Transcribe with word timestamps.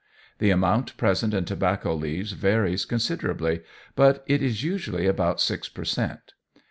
The 0.39 0.49
amount 0.49 0.97
present 0.97 1.31
in 1.31 1.45
tobacco 1.45 1.93
leaves 1.93 2.31
varies 2.31 2.85
considerably, 2.85 3.61
but 3.95 4.23
it 4.25 4.41
is 4.41 4.63
usually 4.63 5.05
about 5.05 5.39
six 5.39 5.69
per 5.69 5.85
cent. 5.85 6.33